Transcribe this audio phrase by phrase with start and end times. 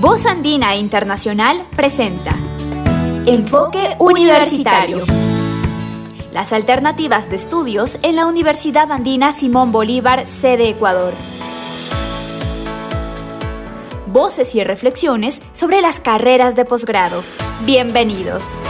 [0.00, 2.30] Voz Andina Internacional presenta
[3.26, 5.00] Enfoque Universitario.
[6.32, 11.14] Las alternativas de estudios en la Universidad Andina Simón Bolívar, sede Ecuador.
[14.06, 17.24] Voces y reflexiones sobre las carreras de posgrado.
[17.66, 18.60] Bienvenidos.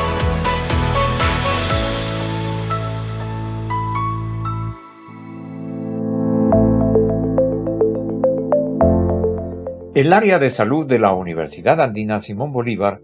[9.98, 13.02] El área de salud de la Universidad Andina Simón Bolívar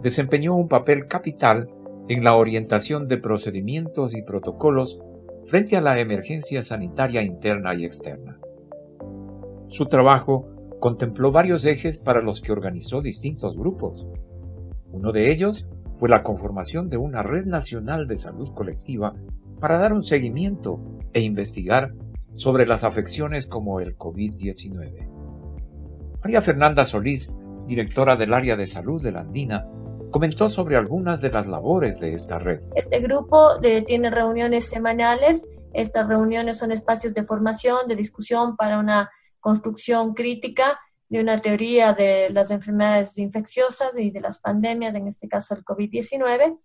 [0.00, 1.68] desempeñó un papel capital
[2.06, 5.00] en la orientación de procedimientos y protocolos
[5.46, 8.38] frente a la emergencia sanitaria interna y externa.
[9.66, 10.46] Su trabajo
[10.78, 14.06] contempló varios ejes para los que organizó distintos grupos.
[14.92, 15.66] Uno de ellos
[15.98, 19.14] fue la conformación de una red nacional de salud colectiva
[19.60, 20.80] para dar un seguimiento
[21.12, 21.92] e investigar
[22.34, 25.15] sobre las afecciones como el COVID-19.
[26.26, 27.30] María Fernanda Solís,
[27.68, 29.64] directora del área de salud de la Andina,
[30.10, 32.58] comentó sobre algunas de las labores de esta red.
[32.74, 35.48] Este grupo eh, tiene reuniones semanales.
[35.72, 41.92] Estas reuniones son espacios de formación, de discusión para una construcción crítica de una teoría
[41.92, 46.58] de las enfermedades infecciosas y de las pandemias, en este caso el COVID-19.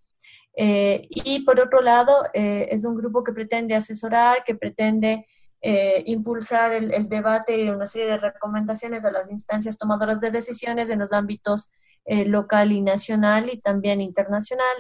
[0.58, 5.28] Eh, y por otro lado, eh, es un grupo que pretende asesorar, que pretende
[5.64, 10.90] eh, impulsar el, debate y una serie de recomendaciones a las instancias tomadoras de decisiones
[10.90, 11.70] en los ámbitos
[12.04, 14.80] eh, local y nacional y también internacional.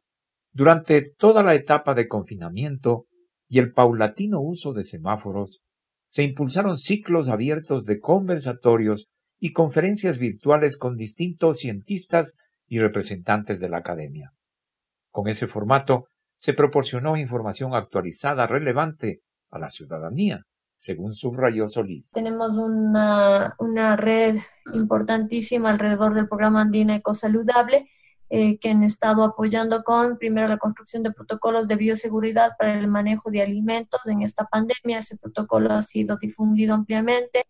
[0.51, 3.05] Durante toda la etapa de confinamiento
[3.47, 5.61] y el paulatino uso de semáforos,
[6.07, 9.07] se impulsaron ciclos abiertos de conversatorios
[9.39, 12.33] y conferencias virtuales con distintos cientistas
[12.67, 14.31] y representantes de la academia.
[15.11, 20.41] Con ese formato se proporcionó información actualizada relevante a la ciudadanía
[20.81, 22.11] según subrayó Solís.
[22.11, 24.35] Tenemos una, una red
[24.73, 27.88] importantísima alrededor del programa Andina Ecosaludable,
[28.31, 32.88] eh, que han estado apoyando con, primero, la construcción de protocolos de bioseguridad para el
[32.88, 34.97] manejo de alimentos en esta pandemia.
[34.97, 37.45] Ese protocolo ha sido difundido ampliamente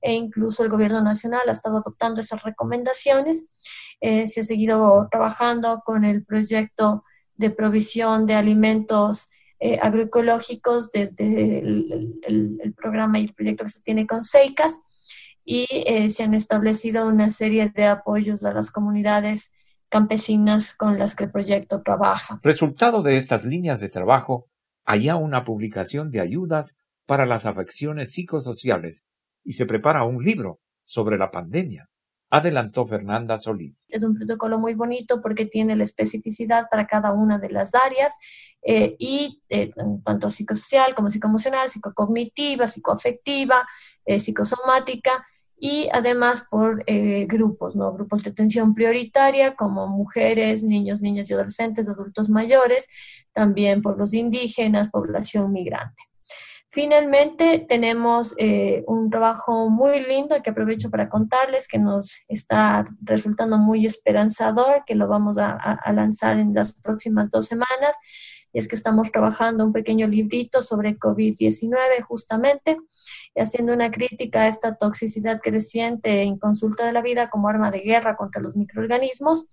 [0.00, 3.46] e incluso el gobierno nacional ha estado adoptando esas recomendaciones.
[4.00, 7.02] Eh, se ha seguido trabajando con el proyecto
[7.34, 14.06] de provisión de alimentos eh, agroecológicos desde el, programa y el proyecto que se tiene
[14.06, 14.82] con SEICAS
[15.44, 19.54] y eh, se han establecido una serie de apoyos a las comunidades
[19.88, 22.38] campesinas con las que el proyecto trabaja.
[22.42, 24.48] Resultado de estas líneas de trabajo,
[24.84, 29.06] hay una publicación de ayudas para las afecciones psicosociales
[29.42, 31.88] y se prepara un libro sobre la pandemia
[32.30, 33.86] adelantó Fernanda Solís.
[33.90, 38.14] Es un protocolo muy bonito porque tiene la especificidad para cada una de las áreas
[38.62, 39.70] eh, y eh,
[40.04, 43.66] tanto psicosocial como psicoemocional, psicocognitiva, psicoafectiva,
[44.04, 45.24] eh, psicosomática
[45.58, 46.84] y además por
[47.26, 47.90] grupos, ¿no?
[47.94, 52.88] Grupos de atención prioritaria como mujeres, niños, niñas y adolescentes, adultos mayores,
[53.32, 56.02] también por los indígenas, población migrante.
[56.76, 63.56] Finalmente, tenemos eh, un trabajo muy lindo que aprovecho para contarles que nos está resultando
[63.56, 67.96] muy esperanzador, que lo vamos a, lanzar en las próximas dos semanas.
[68.52, 72.76] Y es que estamos trabajando un pequeño librito sobre COVID-19 justamente,
[73.34, 77.70] y haciendo una crítica a esta toxicidad creciente en consulta de la vida como arma
[77.70, 79.46] de guerra contra los microorganismos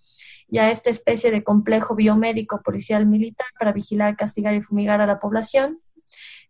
[0.50, 5.07] y a esta especie de complejo biomédico policial militar para vigilar, castigar y fumigar a
[5.07, 5.79] la población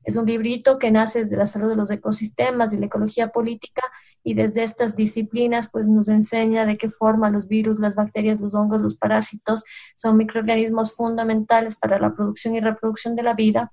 [0.04, 3.82] es un librito que nace desde la salud de los ecosistemas y la ecología política
[4.24, 8.54] y desde estas disciplinas pues nos enseña de qué forma los virus, las bacterias, los
[8.54, 9.64] hongos, los parásitos
[9.96, 13.72] son microorganismos fundamentales para la producción y reproducción de la vida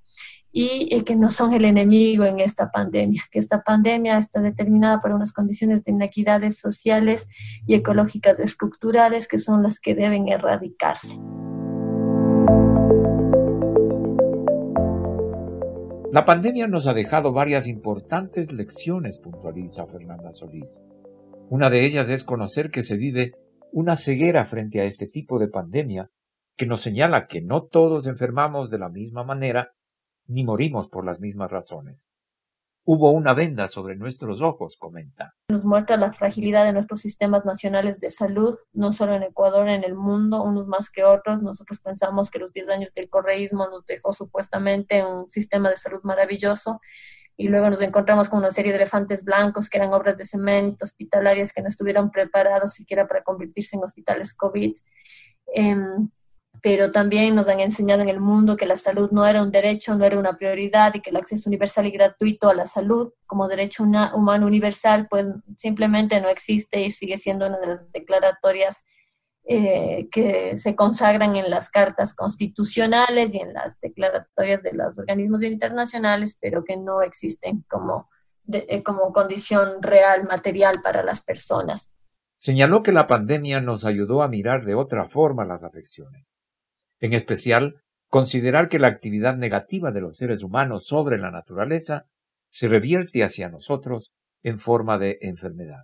[0.51, 5.11] y, que no son el enemigo en esta pandemia, que esta pandemia está determinada por
[5.11, 7.29] unas condiciones de inequidades sociales
[7.65, 11.17] y ecológicas estructurales que son las que deben erradicarse.
[16.11, 20.83] La pandemia nos ha dejado varias importantes lecciones, puntualiza Fernanda Solís.
[21.49, 23.31] Una de ellas es conocer que se vive
[23.71, 26.09] una ceguera frente a este tipo de pandemia
[26.57, 29.71] que nos señala que no todos enfermamos de la misma manera
[30.27, 32.11] ni morimos por las mismas razones.
[32.93, 35.33] Hubo una venda sobre nuestros ojos, comenta.
[35.47, 39.85] Nos muestra la fragilidad de nuestros sistemas nacionales de salud, no solo en Ecuador, en
[39.85, 41.41] el mundo, unos más que otros.
[41.41, 46.01] Nosotros pensamos que los 10 años del correísmo nos dejó supuestamente un sistema de salud
[46.03, 46.81] maravilloso
[47.37, 50.83] y luego nos encontramos con una serie de elefantes blancos que eran obras de cemento,
[50.83, 54.73] hospitalarias que no estuvieron preparados siquiera para convertirse en hospitales COVID.
[55.53, 56.09] Em,
[56.61, 59.95] pero también nos han enseñado en el mundo que la salud no era un derecho,
[59.95, 63.47] no era una prioridad y que el acceso universal y gratuito a la salud como
[63.47, 65.25] derecho humano universal pues
[65.57, 68.85] simplemente no existe y sigue siendo una de las declaratorias
[69.43, 75.41] eh, que se consagran en las cartas constitucionales y en las declaratorias de los organismos
[75.43, 78.07] internacionales, pero que no existen como,
[78.53, 81.91] eh, como condición real, material para las personas.
[82.37, 86.37] Señaló que la pandemia nos ayudó a mirar de otra forma las afecciones
[87.01, 92.05] en especial, considerar que la actividad negativa de los seres humanos sobre la naturaleza
[92.47, 94.13] se revierte hacia nosotros
[94.43, 95.83] en forma de enfermedad.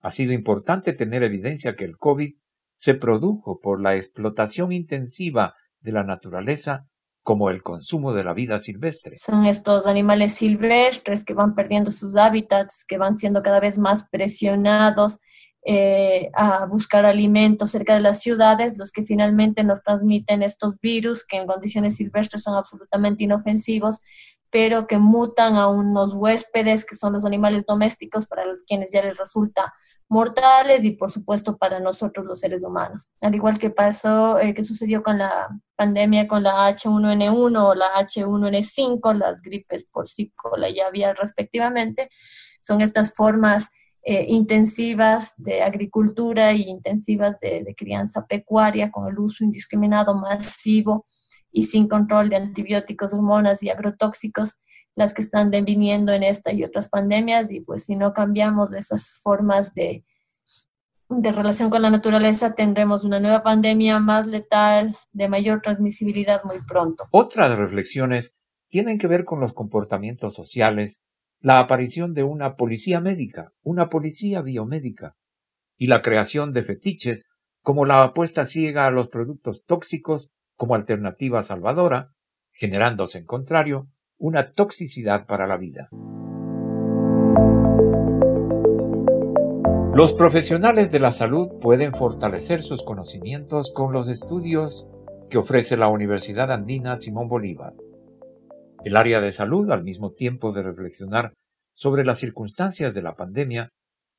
[0.00, 2.34] Ha sido importante tener evidencia que el COVID
[2.74, 6.86] se produjo por la explotación intensiva de la naturaleza
[7.22, 9.14] como el consumo de la vida silvestre.
[9.14, 14.08] Son estos animales silvestres que van perdiendo sus hábitats, que van siendo cada vez más
[14.08, 15.18] presionados
[15.64, 21.24] eh, a buscar alimentos cerca de las ciudades, los que finalmente nos transmiten estos virus
[21.24, 24.00] que en condiciones silvestres son absolutamente inofensivos,
[24.50, 29.16] pero que mutan a unos huéspedes que son los animales domésticos para quienes ya les
[29.16, 29.72] resulta
[30.12, 33.08] mortales y por supuesto para nosotros los seres humanos.
[33.22, 37.94] Al igual que pasó, eh, que sucedió con la pandemia con la H1N1 o la
[37.94, 42.10] H1N5, las gripes porcícola y aviar respectivamente,
[42.60, 43.70] son estas formas
[44.04, 51.06] eh, intensivas de agricultura y intensivas de, crianza pecuaria con el uso indiscriminado, masivo
[51.52, 54.60] y sin control de antibióticos, hormonas y agrotóxicos,
[54.96, 59.20] las que están viniendo en esta y otras pandemias y pues si no cambiamos esas
[59.22, 60.04] formas de,
[61.08, 66.56] de relación con la naturaleza tendremos una nueva pandemia más letal, de mayor transmisibilidad muy
[66.66, 67.04] pronto.
[67.12, 68.34] Otras reflexiones
[68.68, 71.02] tienen que ver con los comportamientos sociales
[71.42, 75.16] la aparición de una policía médica, una policía biomédica,
[75.76, 77.26] y la creación de fetiches
[77.62, 82.12] como la apuesta ciega a los productos tóxicos como alternativa salvadora,
[82.52, 85.88] generándose en contrario una toxicidad para la vida.
[89.94, 94.86] Los profesionales de la salud pueden fortalecer sus conocimientos con los estudios
[95.28, 97.74] que ofrece la Universidad Andina Simón Bolívar.
[98.84, 101.34] El área de salud, al mismo tiempo de reflexionar
[101.72, 103.68] sobre las circunstancias de la pandemia,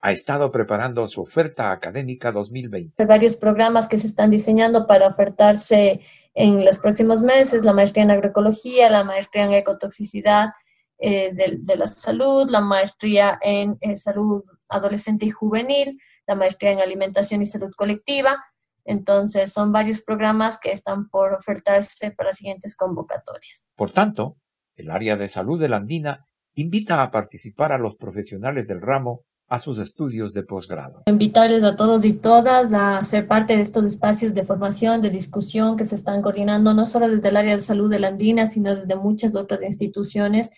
[0.01, 2.94] ha estado preparando su oferta académica 2020.
[2.98, 6.01] Hay varios programas que se están diseñando para ofertarse
[6.33, 10.50] en los próximos meses, la maestría en agroecología, la maestría en ecotoxicidad
[10.98, 16.80] eh, de, la salud, la maestría en eh, salud adolescente y juvenil, la maestría en
[16.80, 18.44] alimentación y salud colectiva.
[18.86, 23.66] Entonces, son varios programas que están por ofertarse para siguientes convocatorias.
[23.75, 24.38] Por tanto,
[24.75, 26.25] el área de salud de la Andina
[26.55, 31.03] invita a participar a los profesionales del ramo a sus estudios de posgrado.
[31.05, 35.77] Invitarles a todos y todas a ser parte de estos espacios de formación, de discusión
[35.77, 38.75] que se están coordinando no solo desde el área de salud de la Andina, sino
[38.75, 40.49] desde muchas otras instituciones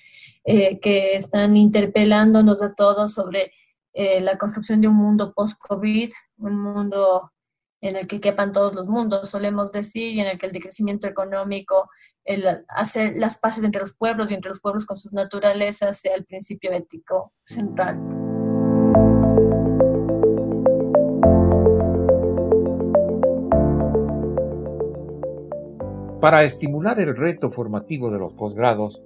[0.45, 3.51] eh, que están interpelándonos a todos sobre
[3.93, 7.31] eh, la construcción de un mundo post-COVID, un mundo
[7.81, 11.07] en el que quepan todos los mundos, solemos decir, y en el que el decrecimiento
[11.07, 11.89] económico
[12.25, 16.15] el hacer las paces entre los pueblos y entre los pueblos con sus naturalezas sea
[16.15, 17.99] el principio ético central.
[26.19, 29.03] Para estimular el reto formativo de los posgrados,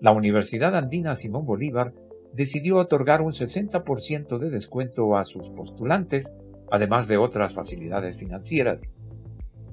[0.00, 1.92] la Universidad Andina Simón Bolívar
[2.32, 6.32] decidió otorgar un 60% de descuento a sus postulantes,
[6.70, 8.92] además de otras facilidades financieras.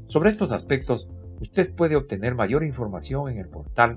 [0.07, 1.07] Sobre estos aspectos,
[1.39, 3.93] Usted puede obtener mayor información en el portal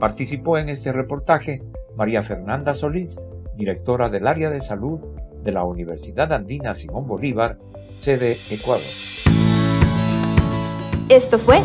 [0.00, 1.62] Participó en este reportaje
[1.96, 3.18] María Fernanda Solís,
[3.56, 5.00] directora del área de salud
[5.42, 7.58] de la Universidad Andina Simón Bolívar,
[7.94, 8.86] sede Ecuador.
[11.08, 11.62] Esto fue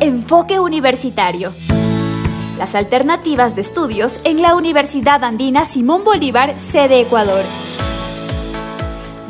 [0.00, 1.52] Enfoque Universitario.
[2.58, 7.44] Las alternativas de estudios en la Universidad Andina Simón Bolívar, sede Ecuador.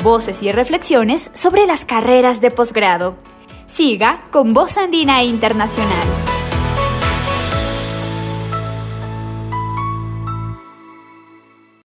[0.03, 3.15] Voces y reflexiones sobre las carreras de posgrado.
[3.65, 6.14] Siga con Voz Andina Internacional.